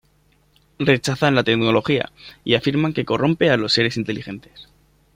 Rechazan 0.79 1.35
la 1.35 1.43
tecnología 1.43 2.11
y 2.43 2.55
afirman 2.55 2.91
que 2.91 3.05
corrompe 3.05 3.51
a 3.51 3.57
los 3.57 3.71
seres 3.73 3.97
inteligentes. 3.97 4.67